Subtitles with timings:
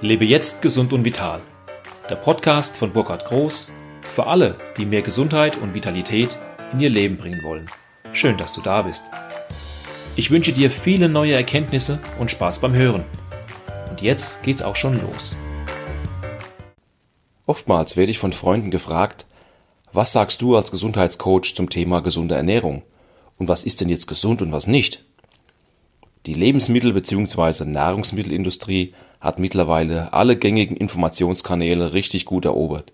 [0.00, 1.40] Lebe jetzt gesund und vital.
[2.08, 6.38] Der Podcast von Burkhard Groß für alle, die mehr Gesundheit und Vitalität
[6.72, 7.68] in ihr Leben bringen wollen.
[8.12, 9.02] Schön, dass du da bist.
[10.14, 13.04] Ich wünsche dir viele neue Erkenntnisse und Spaß beim Hören.
[13.90, 15.34] Und jetzt geht's auch schon los.
[17.46, 19.26] Oftmals werde ich von Freunden gefragt,
[19.92, 22.84] was sagst du als Gesundheitscoach zum Thema gesunde Ernährung?
[23.36, 25.07] Und was ist denn jetzt gesund und was nicht?
[26.28, 27.64] Die Lebensmittel- bzw.
[27.64, 32.92] Nahrungsmittelindustrie hat mittlerweile alle gängigen Informationskanäle richtig gut erobert.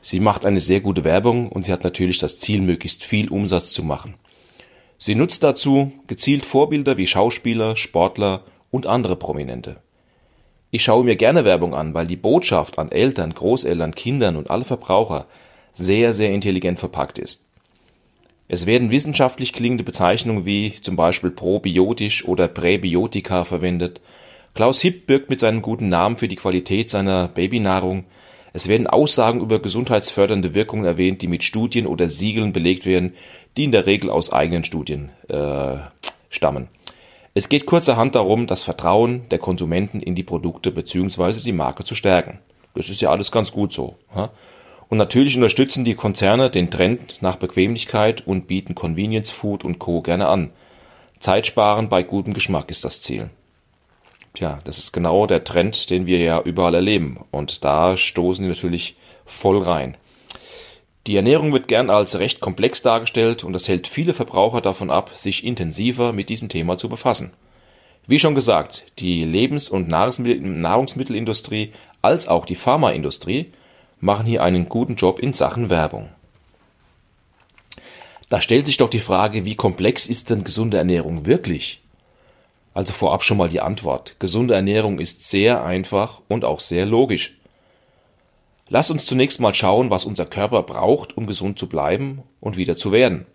[0.00, 3.72] Sie macht eine sehr gute Werbung und sie hat natürlich das Ziel, möglichst viel Umsatz
[3.72, 4.14] zu machen.
[4.98, 9.76] Sie nutzt dazu gezielt Vorbilder wie Schauspieler, Sportler und andere Prominente.
[10.72, 14.64] Ich schaue mir gerne Werbung an, weil die Botschaft an Eltern, Großeltern, Kindern und alle
[14.64, 15.28] Verbraucher
[15.72, 17.44] sehr, sehr intelligent verpackt ist.
[18.48, 24.00] Es werden wissenschaftlich klingende Bezeichnungen wie zum Beispiel probiotisch oder Präbiotika verwendet.
[24.54, 28.04] Klaus Hipp birgt mit seinem guten Namen für die Qualität seiner Babynahrung.
[28.52, 33.14] Es werden Aussagen über gesundheitsfördernde Wirkungen erwähnt, die mit Studien oder Siegeln belegt werden,
[33.56, 35.76] die in der Regel aus eigenen Studien äh,
[36.28, 36.68] stammen.
[37.32, 41.40] Es geht kurzerhand darum, das Vertrauen der Konsumenten in die Produkte bzw.
[41.40, 42.38] die Marke zu stärken.
[42.74, 43.96] Das ist ja alles ganz gut so.
[44.14, 44.30] Ja?
[44.88, 50.02] Und natürlich unterstützen die Konzerne den Trend nach Bequemlichkeit und bieten Convenience Food und Co.
[50.02, 50.50] gerne an.
[51.18, 53.30] Zeitsparen bei gutem Geschmack ist das Ziel.
[54.34, 57.24] Tja, das ist genau der Trend, den wir ja überall erleben.
[57.30, 59.96] Und da stoßen die natürlich voll rein.
[61.06, 65.10] Die Ernährung wird gern als recht komplex dargestellt und das hält viele Verbraucher davon ab,
[65.14, 67.32] sich intensiver mit diesem Thema zu befassen.
[68.06, 73.52] Wie schon gesagt, die Lebens- und Nahrungsmittelindustrie als auch die Pharmaindustrie
[74.04, 76.10] machen hier einen guten Job in Sachen Werbung.
[78.28, 81.82] Da stellt sich doch die Frage, wie komplex ist denn gesunde Ernährung wirklich?
[82.74, 84.16] Also vorab schon mal die Antwort.
[84.18, 87.38] Gesunde Ernährung ist sehr einfach und auch sehr logisch.
[88.68, 92.76] Lass uns zunächst mal schauen, was unser Körper braucht, um gesund zu bleiben und wieder
[92.76, 93.26] zu werden.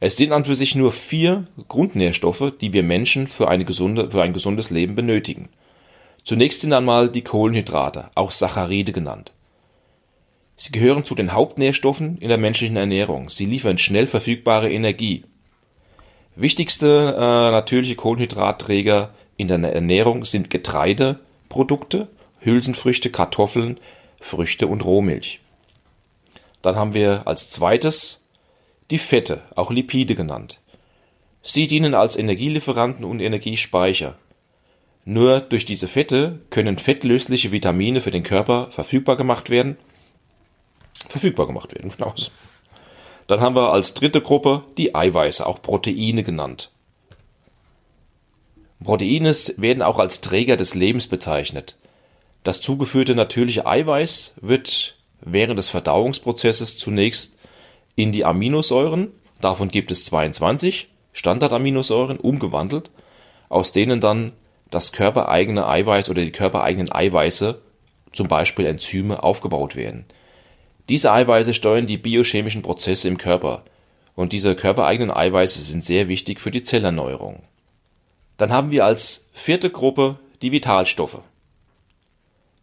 [0.00, 4.32] Es sind an für sich nur vier Grundnährstoffe, die wir Menschen für, gesunde, für ein
[4.32, 5.50] gesundes Leben benötigen.
[6.24, 9.32] Zunächst sind einmal die Kohlenhydrate, auch Saccharide genannt.
[10.56, 13.28] Sie gehören zu den Hauptnährstoffen in der menschlichen Ernährung.
[13.28, 15.24] Sie liefern schnell verfügbare Energie.
[16.36, 22.08] Wichtigste äh, natürliche Kohlenhydratträger in der Ernährung sind Getreideprodukte,
[22.40, 23.78] Hülsenfrüchte, Kartoffeln,
[24.20, 25.40] Früchte und Rohmilch.
[26.62, 28.24] Dann haben wir als zweites
[28.90, 30.60] die Fette, auch Lipide genannt.
[31.42, 34.16] Sie dienen als Energielieferanten und Energiespeicher.
[35.04, 39.76] Nur durch diese Fette können fettlösliche Vitamine für den Körper verfügbar gemacht werden
[41.08, 41.92] verfügbar gemacht werden.
[41.96, 42.14] Genau.
[43.26, 46.70] Dann haben wir als dritte Gruppe die Eiweiße, auch Proteine genannt.
[48.82, 51.76] Proteine werden auch als Träger des Lebens bezeichnet.
[52.42, 57.38] Das zugeführte natürliche Eiweiß wird während des Verdauungsprozesses zunächst
[57.96, 62.90] in die Aminosäuren, davon gibt es 22 Standardaminosäuren, umgewandelt,
[63.48, 64.32] aus denen dann
[64.70, 67.62] das körpereigene Eiweiß oder die körpereigenen Eiweiße,
[68.12, 70.04] zum Beispiel Enzyme, aufgebaut werden.
[70.88, 73.64] Diese Eiweiße steuern die biochemischen Prozesse im Körper.
[74.14, 77.42] Und diese körpereigenen Eiweiße sind sehr wichtig für die Zellerneuerung.
[78.36, 81.20] Dann haben wir als vierte Gruppe die Vitalstoffe.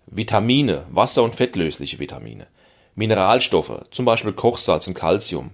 [0.06, 2.48] Vitamine, wasser- und fettlösliche Vitamine,
[2.96, 5.52] Mineralstoffe, zum Beispiel Kochsalz und Calcium,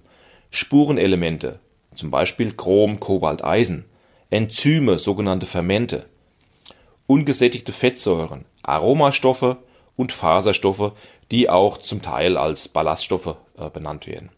[0.50, 1.60] Spurenelemente,
[1.94, 3.84] zum Beispiel Chrom, Kobalt, Eisen,
[4.30, 6.06] Enzyme, sogenannte Fermente,
[7.06, 9.58] ungesättigte Fettsäuren, Aromastoffe
[9.96, 10.92] und Faserstoffe,
[11.30, 14.30] die auch zum Teil als Ballaststoffe äh, benannt werden.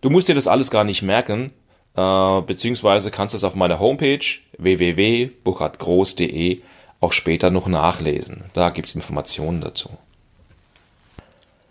[0.00, 1.52] Du musst dir das alles gar nicht merken,
[1.94, 4.24] äh, beziehungsweise kannst es auf meiner Homepage
[4.58, 6.62] www.burkhardgroß.de
[7.00, 8.44] auch später noch nachlesen.
[8.52, 9.90] Da gibt es Informationen dazu.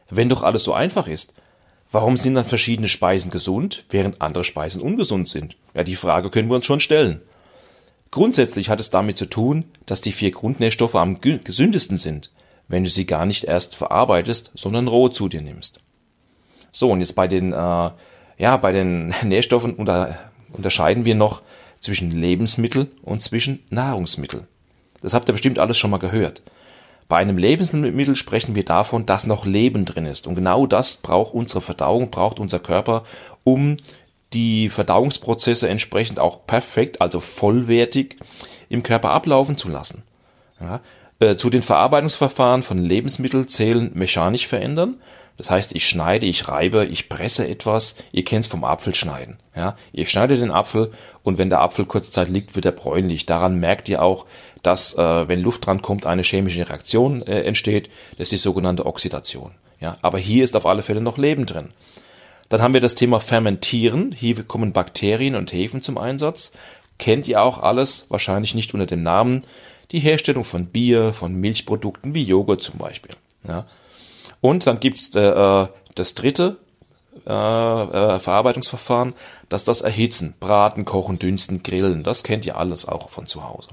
[0.10, 1.34] Wenn doch alles so einfach ist,
[1.92, 5.56] warum sind dann verschiedene Speisen gesund, während andere Speisen ungesund sind?
[5.76, 7.22] Ja, die Frage können wir uns schon stellen.
[8.12, 12.32] Grundsätzlich hat es damit zu tun, dass die vier Grundnährstoffe am gesündesten sind
[12.70, 15.82] wenn du sie gar nicht erst verarbeitest, sondern roh zu dir nimmst.
[16.72, 17.56] So, und jetzt bei den, äh,
[18.38, 20.18] ja, bei den Nährstoffen unter,
[20.54, 21.42] unterscheiden wir noch
[21.82, 24.48] zwischen Lebensmittel und zwischen Nahrungsmittel.
[25.02, 26.42] Das habt ihr bestimmt alles schon mal gehört.
[27.08, 30.28] Bei einem Lebensmittel sprechen wir davon, dass noch Leben drin ist.
[30.28, 33.04] Und genau das braucht unsere Verdauung, braucht unser Körper,
[33.44, 33.78] um
[34.34, 38.18] die Verdauungsprozesse entsprechend auch perfekt, also vollwertig
[38.70, 40.04] im Körper ablaufen zu lassen.
[40.60, 40.82] Ja,
[41.20, 44.96] äh, zu den Verarbeitungsverfahren von Lebensmitteln zählen mechanisch verändern.
[45.40, 47.96] Das heißt, ich schneide, ich reibe, ich presse etwas.
[48.12, 49.38] Ihr kennt es vom Apfelschneiden.
[49.56, 50.92] Ja, ihr schneidet den Apfel
[51.24, 53.26] und wenn der Apfel kurze Zeit liegt, wird er bräunlich.
[53.26, 54.26] Daran merkt ihr auch,
[54.64, 57.90] dass, äh, wenn Luft dran kommt, eine chemische Reaktion äh, entsteht.
[58.18, 59.52] Das ist die sogenannte Oxidation.
[59.80, 61.70] Ja, aber hier ist auf alle Fälle noch Leben drin.
[62.50, 64.12] Dann haben wir das Thema Fermentieren.
[64.12, 66.52] Hier kommen Bakterien und Hefen zum Einsatz.
[66.98, 69.44] Kennt ihr auch alles, wahrscheinlich nicht unter dem Namen.
[69.92, 73.12] Die Herstellung von Bier, von Milchprodukten wie Joghurt zum Beispiel.
[73.48, 73.66] Ja.
[74.42, 76.58] Und dann gibt's äh, äh das dritte
[77.28, 79.14] äh, äh, Verarbeitungsverfahren,
[79.50, 82.04] das das Erhitzen, Braten, Kochen, Dünsten, Grillen.
[82.04, 83.70] Das kennt ihr alles auch von zu Hause.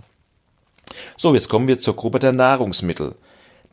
[1.17, 3.15] So, jetzt kommen wir zur Gruppe der Nahrungsmittel.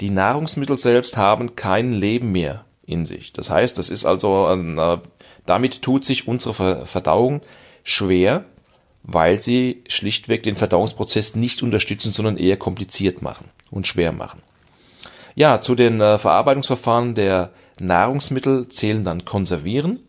[0.02, 3.34] Die Nahrungsmittel selbst haben kein Leben mehr in sich.
[3.34, 4.98] Das heißt, das ist also, äh,
[5.46, 7.42] damit tut sich unsere Verdauung
[7.84, 8.46] schwer,
[9.04, 14.42] weil sie schlichtweg den Verdauungsprozess nicht unterstützen, sondern eher kompliziert machen und schwer machen.
[15.36, 20.00] Ja, zu den äh, Verarbeitungsverfahren der Nahrungsmittel zählen dann Konservieren.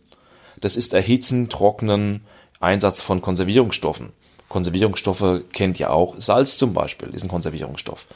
[0.61, 2.21] Das ist Erhitzen, Trocknen,
[2.59, 4.13] Einsatz von Konservierungsstoffen.
[4.49, 6.15] Konservierungsstoffe kennt ihr auch.
[6.19, 8.07] Salz zum Beispiel ist ein Konservierungsstoff.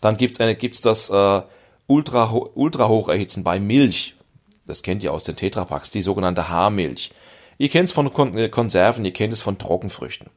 [0.00, 1.42] Dann gibt's eine, gibt's das äh,
[1.86, 4.14] ultra, ultra hoch erhitzen bei Milch.
[4.66, 7.10] Das kennt ihr aus den Tetrapacks, die sogenannte Haarmilch.
[7.58, 10.30] Ihr kennt es von Kon äh, Konserven, ihr kennt es von Trockenfrüchten.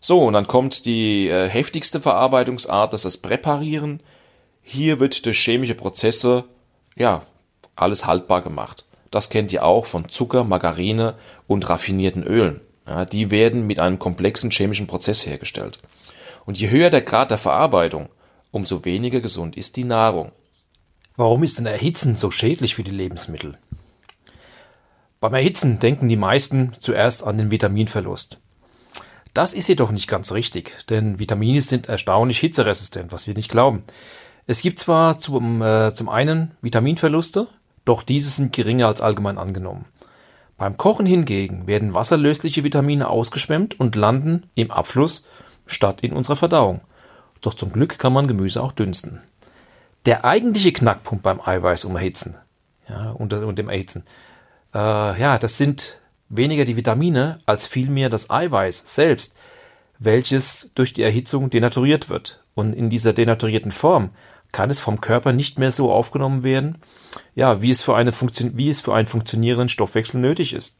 [0.00, 4.00] So, und dann kommt die äh, heftigste Verarbeitungsart, das ist das Präparieren.
[4.62, 6.44] Hier wird durch chemische Prozesse,
[6.96, 7.22] ja,
[7.74, 8.84] alles haltbar gemacht.
[9.10, 11.14] Das kennt ihr auch von Zucker, Margarine
[11.46, 12.60] und raffinierten Ölen.
[12.86, 15.80] Ja, die werden mit einem komplexen chemischen Prozess hergestellt.
[16.46, 18.08] Und je höher der Grad der Verarbeitung,
[18.50, 20.32] umso weniger gesund ist die Nahrung.
[21.16, 23.58] Warum ist denn Erhitzen so schädlich für die Lebensmittel?
[25.20, 28.40] Beim Erhitzen denken die meisten zuerst an den Vitaminverlust.
[29.34, 33.84] Das ist jedoch nicht ganz richtig, denn Vitamine sind erstaunlich hitzeresistent, was wir nicht glauben.
[34.46, 37.48] Es gibt zwar zum, äh, zum einen Vitaminverluste,
[37.84, 39.84] doch diese sind geringer als allgemein angenommen.
[40.56, 45.26] Beim Kochen hingegen werden wasserlösliche Vitamine ausgeschwemmt und landen im Abfluss
[45.66, 46.80] statt in unserer Verdauung.
[47.42, 49.20] Doch zum Glück kann man Gemüse auch dünsten.
[50.06, 52.36] Der eigentliche Knackpunkt beim Eiweiß um Erhitzen,
[52.88, 54.04] ja, und, und dem Erhitzen,
[54.74, 59.36] äh, ja, das sind weniger die Vitamine als vielmehr das Eiweiß selbst,
[59.98, 62.42] welches durch die Erhitzung denaturiert wird.
[62.54, 64.10] Und in dieser denaturierten Form
[64.52, 66.78] kann es vom Körper nicht mehr so aufgenommen werden,
[67.34, 70.78] ja, wie es für, eine wie es für einen funktionierenden Stoffwechsel nötig ist.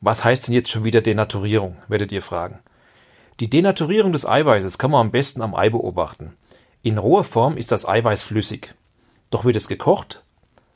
[0.00, 2.58] Was heißt denn jetzt schon wieder Denaturierung, werdet ihr fragen.
[3.40, 6.36] Die Denaturierung des Eiweißes kann man am besten am Ei beobachten.
[6.82, 8.74] In roher Form ist das Eiweiß flüssig.
[9.30, 10.22] Doch wird es gekocht,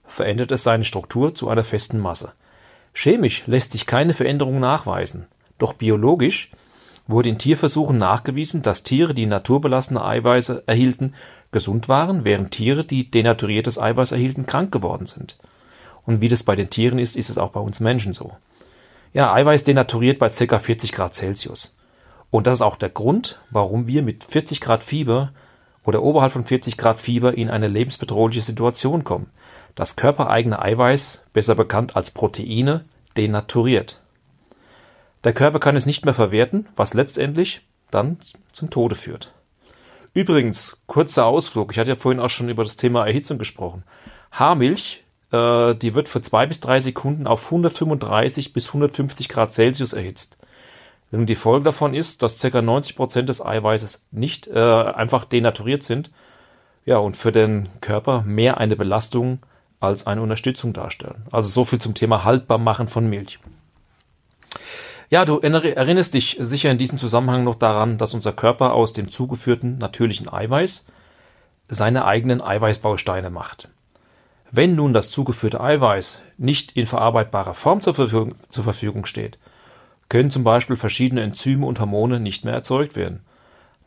[0.08, 2.32] verändert es seine Struktur zu einer festen Masse.
[2.92, 5.26] Chemisch lässt sich keine Veränderung nachweisen,
[5.58, 6.50] doch biologisch
[7.06, 11.14] wurde in Tierversuchen nachgewiesen, dass Tiere, die naturbelassene Eiweiße erhielten,
[11.50, 15.38] gesund waren, während Tiere, die denaturiertes Eiweiß erhielten, krank geworden sind.
[16.04, 18.32] Und wie das bei den Tieren ist, ist es auch bei uns Menschen so.
[19.14, 20.58] Ja, Eiweiß denaturiert bei ca.
[20.58, 21.76] 40 Grad Celsius.
[22.30, 25.30] Und das ist auch der Grund, warum wir mit 40 Grad Fieber
[25.84, 29.30] oder oberhalb von 40 Grad Fieber in eine lebensbedrohliche Situation kommen.
[29.78, 32.84] Das körpereigene Eiweiß, besser bekannt als Proteine,
[33.16, 34.02] denaturiert.
[35.22, 37.60] Der Körper kann es nicht mehr verwerten, was letztendlich
[37.92, 38.16] dann
[38.50, 39.32] zum Tode führt.
[40.14, 41.70] Übrigens, kurzer Ausflug.
[41.70, 43.84] Ich hatte ja vorhin auch schon über das Thema Erhitzung gesprochen.
[44.32, 49.92] Haarmilch, äh, die wird für zwei bis drei Sekunden auf 135 bis 150 Grad Celsius
[49.92, 50.38] erhitzt.
[51.12, 52.60] Und die Folge davon ist, dass ca.
[52.60, 56.10] 90 Prozent des Eiweißes nicht äh, einfach denaturiert sind.
[56.84, 59.38] Ja, und für den Körper mehr eine Belastung
[59.80, 61.26] als eine Unterstützung darstellen.
[61.30, 63.38] Also so viel zum Thema Haltbarmachen von Milch.
[65.10, 69.10] Ja, du erinnerst dich sicher in diesem Zusammenhang noch daran, dass unser Körper aus dem
[69.10, 70.86] zugeführten natürlichen Eiweiß
[71.68, 73.68] seine eigenen Eiweißbausteine macht.
[74.50, 79.38] Wenn nun das zugeführte Eiweiß nicht in verarbeitbarer Form zur Verfügung, zur Verfügung steht,
[80.08, 83.20] können zum Beispiel verschiedene Enzyme und Hormone nicht mehr erzeugt werden.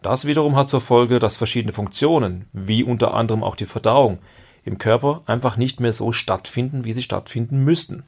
[0.04, 4.20] Das wiederum hat zur Folge, dass verschiedene Funktionen, wie unter anderem auch die Verdauung,
[4.64, 8.04] im Körper einfach nicht mehr so stattfinden, wie sie stattfinden müssten.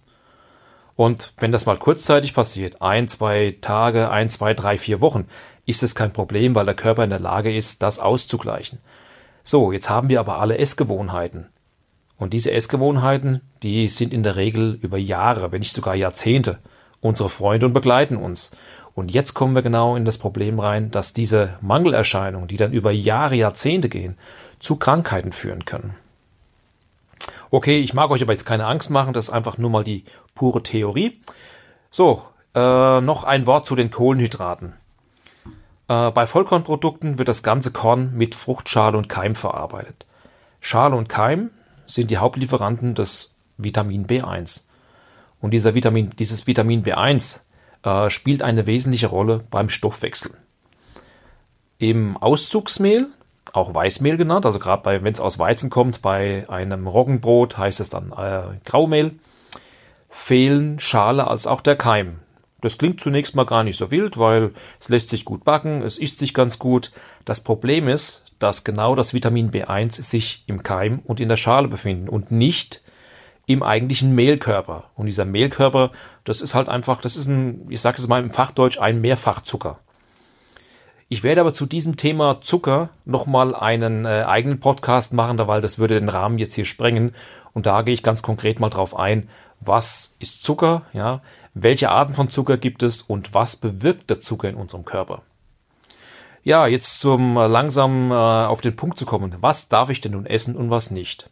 [0.96, 5.28] Und wenn das mal kurzzeitig passiert, ein, zwei Tage, ein, zwei, drei, vier Wochen,
[5.66, 8.80] ist es kein Problem, weil der Körper in der Lage ist, das auszugleichen.
[9.44, 11.48] So, jetzt haben wir aber alle Essgewohnheiten.
[12.18, 16.60] Und diese Essgewohnheiten, die sind in der Regel über Jahre, wenn nicht sogar Jahrzehnte,
[17.02, 18.52] unsere Freunde und begleiten uns.
[18.96, 22.92] Und jetzt kommen wir genau in das Problem rein, dass diese Mangelerscheinungen, die dann über
[22.92, 24.18] Jahre, Jahrzehnte gehen,
[24.60, 25.96] zu Krankheiten führen können.
[27.54, 30.06] Okay, ich mag euch aber jetzt keine Angst machen, das ist einfach nur mal die
[30.34, 31.22] pure Theorie.
[31.92, 32.24] So,
[32.56, 34.74] äh, noch ein Wort zu den Kohlenhydraten.
[35.88, 40.08] Äh, bei Vollkornprodukten wird das ganze Korn mit Fruchtschale und Keim verarbeitet.
[40.62, 41.52] Schale und Keim
[41.86, 44.64] sind die Hauptlieferanten des Vitamin B1.
[45.40, 47.42] Und dieser Vitamin, dieses Vitamin B1
[47.84, 50.32] äh, spielt eine wesentliche Rolle beim Stoffwechsel.
[51.78, 53.10] im Auszugsmehl,
[53.54, 57.90] auch Weißmehl genannt, also gerade wenn es aus Weizen kommt, bei einem Roggenbrot heißt es
[57.90, 59.14] dann äh, Graumehl,
[60.10, 62.20] fehlen Schale als auch der Keim.
[62.62, 65.98] Das klingt zunächst mal gar nicht so wild, weil es lässt sich gut backen, es
[65.98, 66.92] isst sich ganz gut.
[67.26, 71.68] Das Problem ist, dass genau das Vitamin B1 sich im Keim und in der Schale
[71.68, 72.82] befinden und nicht
[73.46, 74.86] im eigentlichen Mehlkörper.
[74.96, 75.92] Und dieser Mehlkörper,
[76.24, 79.80] das ist halt einfach, das ist ein, ich sage es mal im Fachdeutsch, ein Mehrfachzucker.
[81.14, 85.78] Ich werde aber zu diesem Thema Zucker nochmal einen äh, eigenen Podcast machen, weil das
[85.78, 87.14] würde den Rahmen jetzt hier sprengen.
[87.54, 89.30] Und da gehe ich ganz konkret mal drauf ein,
[89.60, 91.22] was ist Zucker, ja,
[91.54, 95.22] welche Arten von Zucker gibt es und was bewirkt der Zucker in unserem Körper.
[96.44, 99.36] Ja, jetzt zum äh, langsam äh, auf den Punkt zu kommen.
[99.40, 101.30] Was darf ich denn nun essen und was nicht?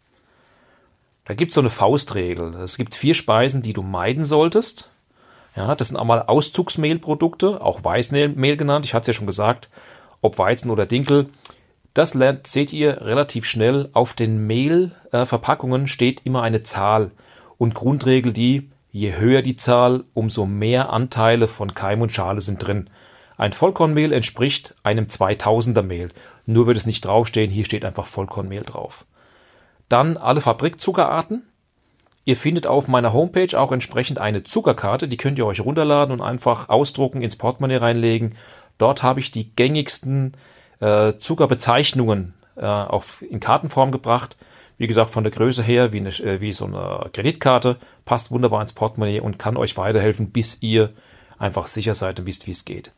[1.26, 2.54] Da gibt es so eine Faustregel.
[2.58, 4.91] Es gibt vier Speisen, die du meiden solltest.
[5.56, 8.86] Ja, das sind einmal Auszugsmehlprodukte, auch Weißmehl genannt.
[8.86, 9.70] Ich hatte es ja schon gesagt,
[10.22, 11.28] ob Weizen oder Dinkel.
[11.94, 13.90] Das seht ihr relativ schnell.
[13.94, 17.12] Auf den Mehlverpackungen steht immer eine Zahl.
[17.58, 22.66] Und Grundregel die, Je höher die Zahl, umso mehr Anteile von Keim und Schale sind
[22.66, 22.90] drin.
[23.38, 26.10] Ein Vollkornmehl entspricht einem 2000er Mehl.
[26.46, 29.06] Nur wird es nicht draufstehen, hier steht einfach Vollkornmehl drauf.
[29.88, 31.44] Dann alle Fabrikzuckerarten.
[32.24, 36.22] Ihr findet auf meiner Homepage auch entsprechend eine Zuckerkarte, die könnt ihr euch runterladen und
[36.22, 38.36] einfach ausdrucken, ins Portemonnaie reinlegen.
[38.78, 40.34] Dort habe ich die gängigsten
[40.80, 44.38] äh, Zuckerbezeichnungen äh, auf, in Kartenform gebracht.
[44.78, 48.62] Wie gesagt, von der Größe her wie, eine, äh, wie so eine Kreditkarte, passt wunderbar
[48.62, 50.92] ins Portemonnaie und kann euch weiterhelfen, bis ihr
[51.40, 52.92] einfach sicher seid und wisst, wie es geht.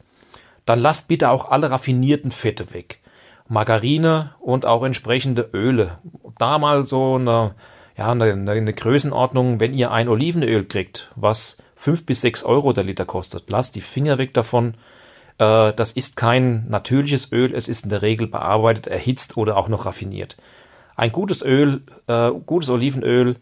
[0.65, 2.99] Dann lasst bitte auch alle raffinierten Fette weg.
[3.47, 5.97] Margarine und auch entsprechende Öle.
[6.37, 7.55] Da mal so eine,
[7.97, 12.83] ja, eine, eine Größenordnung, wenn ihr ein Olivenöl kriegt, was fünf bis sechs Euro der
[12.83, 14.75] Liter kostet, lasst die Finger weg davon.
[15.37, 19.67] Äh, das ist kein natürliches Öl, es ist in der Regel bearbeitet, erhitzt oder auch
[19.67, 20.37] noch raffiniert.
[20.95, 23.35] Ein gutes Öl, äh, gutes Olivenöl,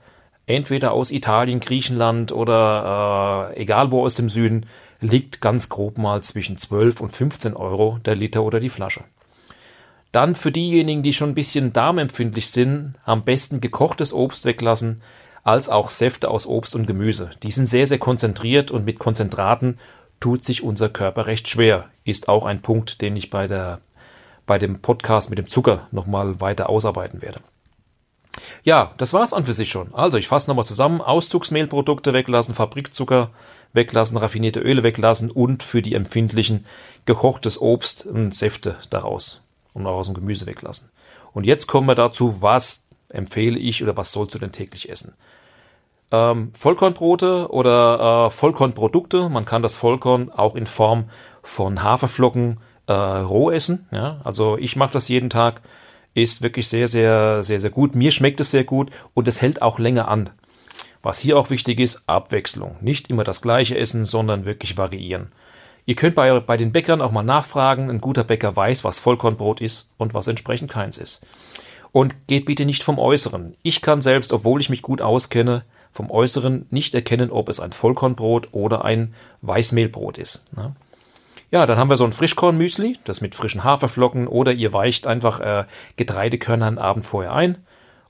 [0.47, 4.65] entweder aus Italien, Griechenland oder äh, egal wo aus dem Süden,
[4.99, 9.03] liegt ganz grob mal zwischen 12 und 15 Euro der Liter oder die Flasche.
[10.11, 15.01] Dann für diejenigen, die schon ein bisschen darmempfindlich sind, am besten gekochtes Obst weglassen,
[15.43, 17.31] als auch Säfte aus Obst und Gemüse.
[17.43, 19.79] Die sind sehr, sehr konzentriert und mit Konzentraten
[20.19, 21.85] tut sich unser Körper recht schwer.
[22.03, 23.79] Ist auch ein Punkt, den ich bei der
[24.45, 27.39] bei dem Podcast mit dem Zucker nochmal weiter ausarbeiten werde.
[28.63, 29.93] Ja, das war es an für sich schon.
[29.93, 30.99] Also, ich fasse nochmal zusammen.
[30.99, 33.29] Auszugsmehlprodukte weglassen, Fabrikzucker
[33.71, 36.65] weglassen, raffinierte Öle weglassen und für die empfindlichen
[37.05, 39.41] gekochtes Obst und Säfte daraus
[39.73, 40.89] und auch aus dem Gemüse weglassen.
[41.33, 45.13] Und jetzt kommen wir dazu, was empfehle ich oder was sollst du denn täglich essen?
[46.11, 49.29] Ähm, Vollkornbrote oder äh, Vollkornprodukte.
[49.29, 51.05] Man kann das Vollkorn auch in Form
[51.41, 53.87] von Haferflocken, äh, roh essen.
[53.91, 54.19] Ja?
[54.23, 55.61] Also ich mache das jeden Tag.
[56.13, 57.95] Ist wirklich sehr, sehr, sehr, sehr gut.
[57.95, 60.29] Mir schmeckt es sehr gut und es hält auch länger an.
[61.01, 62.75] Was hier auch wichtig ist, Abwechslung.
[62.81, 65.31] Nicht immer das gleiche essen, sondern wirklich variieren.
[65.85, 67.89] Ihr könnt bei, bei den Bäckern auch mal nachfragen.
[67.89, 71.25] Ein guter Bäcker weiß, was Vollkornbrot ist und was entsprechend keins ist.
[71.91, 73.55] Und geht bitte nicht vom Äußeren.
[73.63, 77.73] Ich kann selbst, obwohl ich mich gut auskenne, vom Äußeren nicht erkennen, ob es ein
[77.73, 80.45] Vollkornbrot oder ein Weißmehlbrot ist.
[80.55, 80.73] Ne?
[81.51, 85.41] Ja, dann haben wir so ein Frischkornmüsli, das mit frischen Haferflocken oder ihr weicht einfach
[85.41, 85.65] äh,
[85.97, 87.57] Getreidekörner einen Abend vorher ein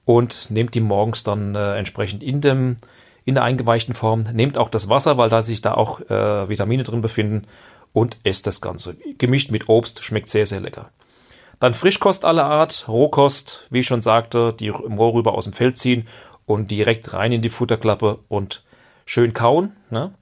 [0.05, 2.77] und nehmt die morgens dann äh, entsprechend in dem
[3.25, 4.23] in der eingeweichten Form.
[4.33, 7.47] Nehmt auch das Wasser, weil da sich da auch äh, Vitamine drin befinden
[7.93, 8.95] und esst das Ganze.
[9.17, 10.89] Gemischt mit Obst schmeckt sehr, sehr lecker.
[11.59, 16.07] Dann Frischkost aller Art, Rohkost, wie ich schon sagte, die Mohrrübe aus dem Feld ziehen
[16.45, 18.63] und direkt rein in die Futterklappe und
[19.05, 19.73] schön kauen.
[19.91, 20.13] Ne?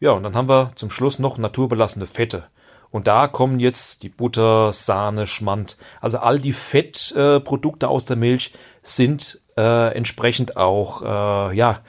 [0.00, 2.44] Ja, und dann haben wir zum Schluss noch naturbelassene Fette.
[2.90, 5.76] Und da kommen jetzt die Butter, Sahne, Schmand.
[6.00, 11.80] Also all die Fettprodukte äh, aus der Milch sind äh, entsprechend auch äh, ja,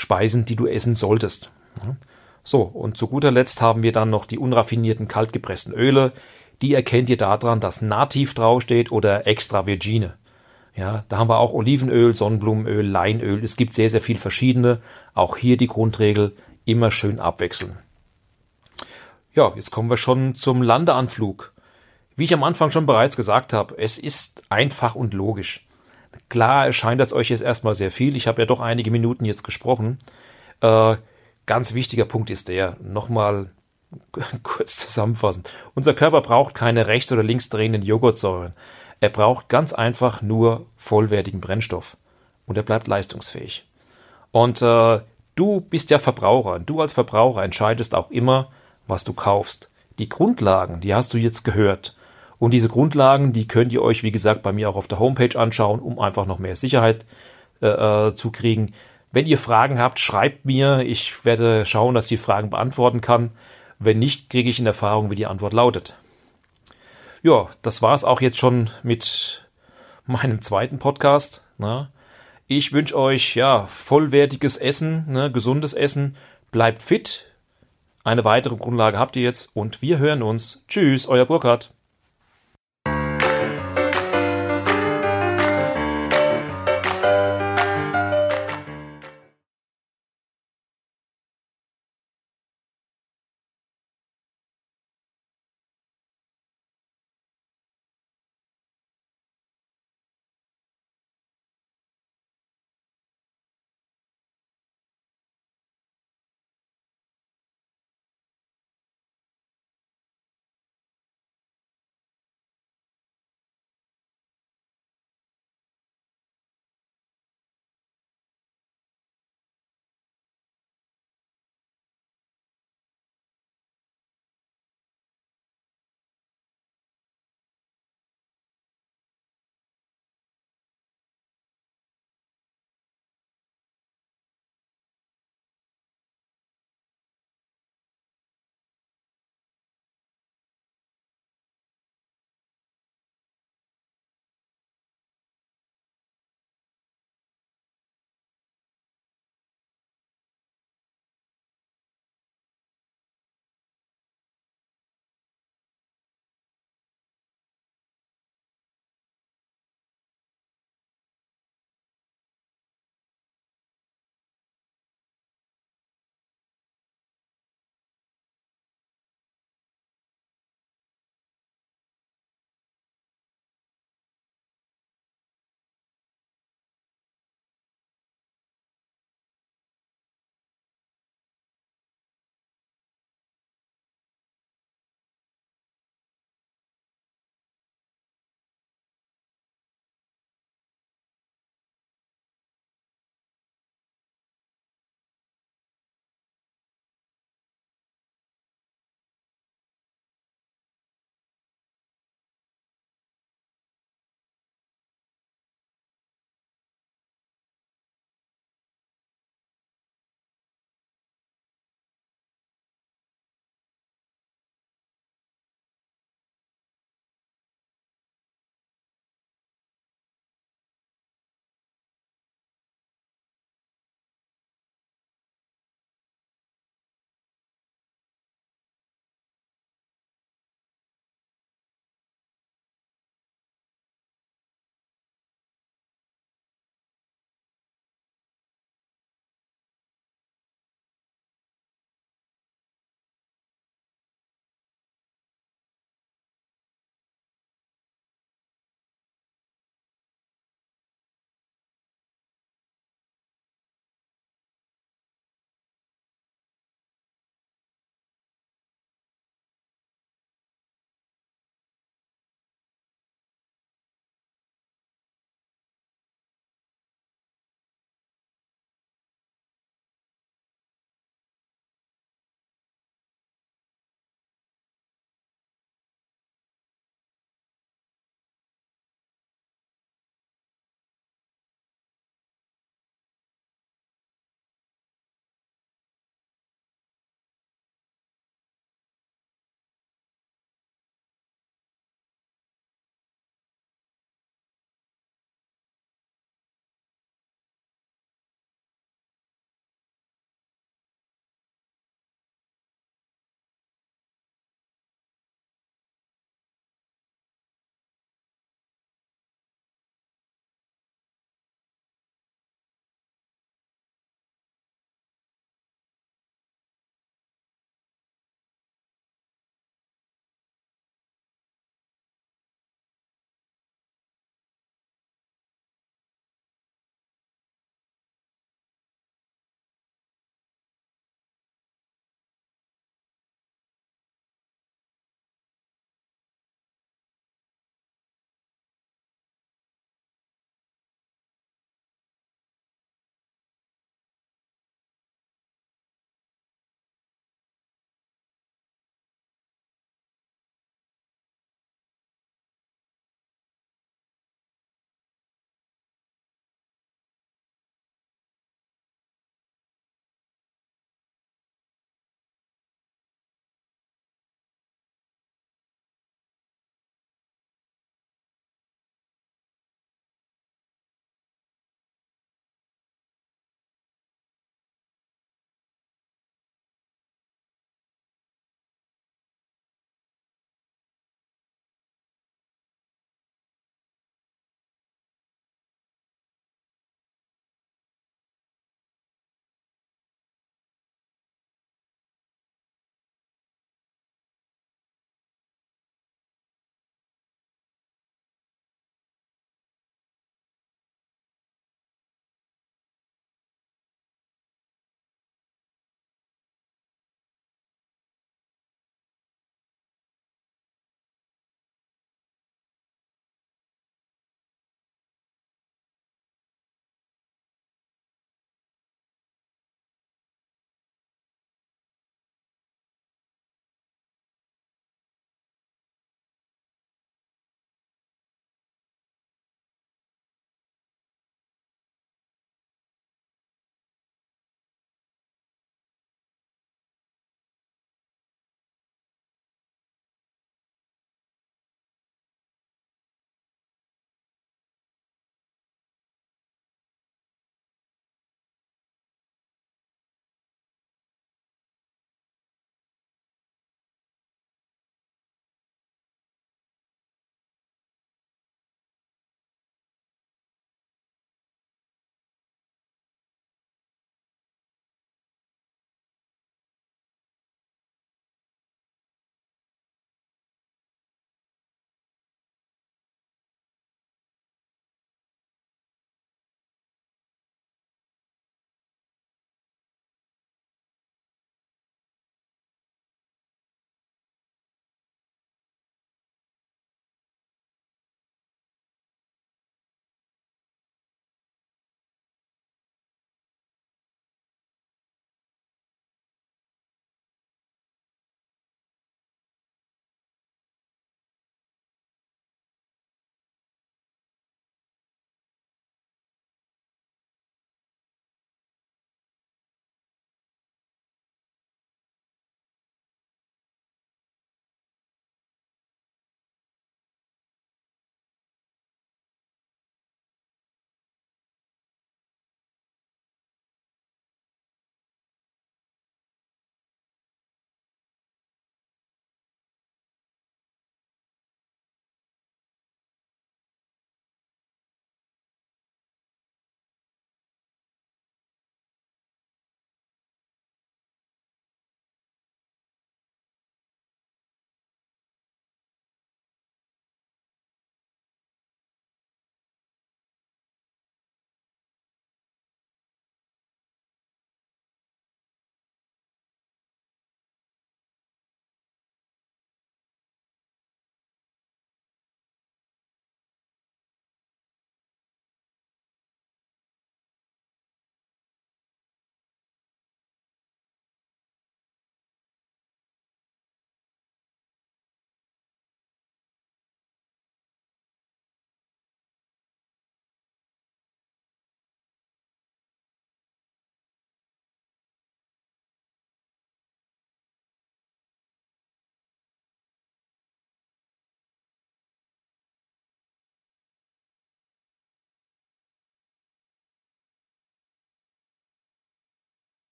[0.00, 1.50] Speisen, die du essen solltest.
[2.42, 6.12] So, und zu guter Letzt haben wir dann noch die unraffinierten kaltgepressten Öle.
[6.62, 10.14] Die erkennt ihr daran, dass nativ draufsteht oder extra virgine.
[10.74, 13.44] Ja, da haben wir auch Olivenöl, Sonnenblumenöl, Leinöl.
[13.44, 14.80] Es gibt sehr, sehr viel verschiedene.
[15.12, 17.76] Auch hier die Grundregel, immer schön abwechseln.
[19.34, 21.52] Ja, jetzt kommen wir schon zum Landeanflug.
[22.16, 25.66] Wie ich am Anfang schon bereits gesagt habe, es ist einfach und logisch.
[26.28, 28.16] Klar erscheint das euch jetzt erstmal sehr viel.
[28.16, 29.98] Ich habe ja doch einige Minuten jetzt gesprochen.
[30.60, 30.96] Äh,
[31.46, 33.50] ganz wichtiger Punkt ist der, nochmal
[34.42, 35.44] kurz zusammenfassen.
[35.74, 38.52] Unser Körper braucht keine rechts- oder linksdrehenden Joghurtsäuren.
[39.00, 41.96] Er braucht ganz einfach nur vollwertigen Brennstoff.
[42.46, 43.64] Und er bleibt leistungsfähig.
[44.32, 45.00] Und äh,
[45.40, 46.58] Du bist ja Verbraucher.
[46.58, 48.50] Du als Verbraucher entscheidest auch immer,
[48.86, 49.70] was du kaufst.
[49.98, 51.96] Die Grundlagen, die hast du jetzt gehört.
[52.40, 55.38] Und diese Grundlagen, die könnt ihr euch, wie gesagt, bei mir auch auf der Homepage
[55.38, 57.04] anschauen, um einfach noch mehr Sicherheit
[57.60, 58.72] äh, äh zu kriegen.
[59.12, 60.80] Wenn ihr Fragen habt, schreibt mir.
[60.80, 63.30] Ich werde schauen, dass ich die Fragen beantworten kann.
[63.78, 65.94] Wenn nicht, kriege ich in Erfahrung, wie die Antwort lautet.
[67.22, 69.46] Ja, das war es auch jetzt schon mit
[70.06, 71.44] meinem zweiten Podcast.
[71.58, 71.90] Ne?
[72.46, 76.16] Ich wünsche euch ja vollwertiges Essen, ne, gesundes Essen.
[76.52, 77.26] Bleibt fit.
[78.02, 80.64] Eine weitere Grundlage habt ihr jetzt und wir hören uns.
[80.68, 81.74] Tschüss, euer Burkhard.